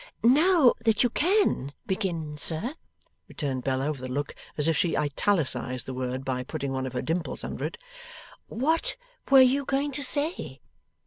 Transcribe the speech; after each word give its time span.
'Now 0.23 0.73
that 0.83 1.03
you 1.03 1.11
CAN 1.11 1.73
begin, 1.85 2.35
sir,' 2.35 2.73
returned 3.27 3.63
Bella, 3.63 3.91
with 3.91 4.01
a 4.01 4.07
look 4.07 4.33
as 4.57 4.67
if 4.67 4.75
she 4.75 4.97
italicized 4.97 5.85
the 5.85 5.93
word 5.93 6.25
by 6.25 6.41
putting 6.41 6.71
one 6.71 6.87
of 6.87 6.93
her 6.93 7.03
dimples 7.03 7.43
under 7.43 7.65
it, 7.65 7.77
'what 8.47 8.95
were 9.29 9.41
you 9.41 9.63
going 9.63 9.91
to 9.91 10.01
say? 10.01 10.59